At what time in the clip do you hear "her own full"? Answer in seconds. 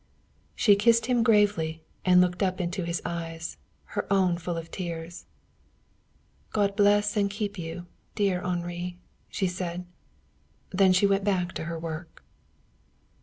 3.93-4.57